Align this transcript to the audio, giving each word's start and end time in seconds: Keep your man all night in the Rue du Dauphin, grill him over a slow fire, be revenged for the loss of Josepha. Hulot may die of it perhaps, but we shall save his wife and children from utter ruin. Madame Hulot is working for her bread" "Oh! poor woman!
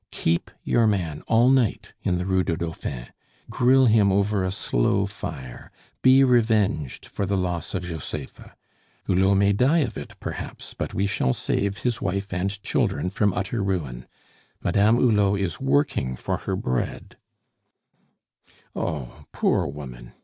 Keep 0.09 0.49
your 0.63 0.87
man 0.87 1.21
all 1.27 1.47
night 1.49 1.93
in 2.01 2.17
the 2.17 2.25
Rue 2.25 2.43
du 2.43 2.57
Dauphin, 2.57 3.09
grill 3.51 3.85
him 3.85 4.11
over 4.11 4.43
a 4.43 4.49
slow 4.51 5.05
fire, 5.05 5.71
be 6.01 6.23
revenged 6.23 7.05
for 7.05 7.27
the 7.27 7.37
loss 7.37 7.75
of 7.75 7.83
Josepha. 7.83 8.55
Hulot 9.05 9.37
may 9.37 9.53
die 9.53 9.77
of 9.81 9.99
it 9.99 10.19
perhaps, 10.19 10.73
but 10.73 10.95
we 10.95 11.05
shall 11.05 11.33
save 11.33 11.77
his 11.83 12.01
wife 12.01 12.33
and 12.33 12.63
children 12.63 13.11
from 13.11 13.31
utter 13.33 13.61
ruin. 13.63 14.07
Madame 14.63 14.97
Hulot 14.97 15.39
is 15.39 15.61
working 15.61 16.15
for 16.15 16.37
her 16.37 16.55
bread" 16.55 17.15
"Oh! 18.75 19.25
poor 19.31 19.67
woman! 19.67 20.13